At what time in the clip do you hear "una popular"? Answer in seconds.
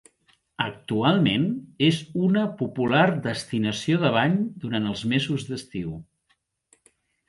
2.29-3.05